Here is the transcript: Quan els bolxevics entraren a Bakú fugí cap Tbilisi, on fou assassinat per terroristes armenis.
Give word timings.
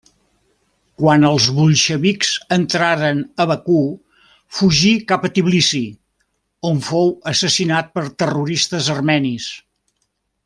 Quan 1.01 1.25
els 1.31 1.47
bolxevics 1.57 2.31
entraren 2.57 3.21
a 3.45 3.47
Bakú 3.53 3.77
fugí 4.61 4.93
cap 5.11 5.27
Tbilisi, 5.37 5.83
on 6.73 6.81
fou 6.91 7.13
assassinat 7.37 7.93
per 7.99 8.07
terroristes 8.25 8.91
armenis. 8.97 9.51